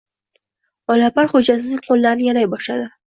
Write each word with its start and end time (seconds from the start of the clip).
Olapar 0.95 1.29
xo`jasining 1.33 1.85
qo`llarini 1.89 2.29
yalay 2.31 2.49
boshladi 2.55 2.89